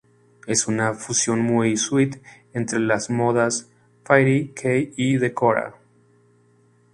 [0.47, 2.15] Es una fusión muy "sweet"
[2.53, 3.69] entre las modas
[4.03, 5.75] Fairy-Kei y Decora.